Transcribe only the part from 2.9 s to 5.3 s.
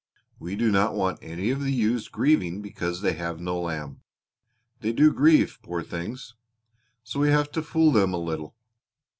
they have no lamb they do